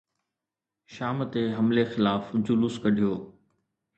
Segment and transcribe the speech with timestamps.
[0.95, 3.13] شام تي حملي خلاف جلوس ڪڍيو